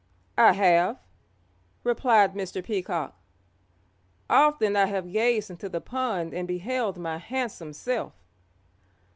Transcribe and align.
"I 0.39 0.53
have," 0.53 0.97
replied 1.83 2.33
Mr. 2.33 2.63
Peacock; 2.63 3.13
"often 4.31 4.75
I 4.75 4.87
have 4.87 5.11
gazed 5.11 5.51
into 5.51 5.69
the 5.69 5.79
pond 5.79 6.33
and 6.33 6.47
beheld 6.47 6.97
my 6.97 7.19
handsome 7.19 7.71
self." 7.71 8.13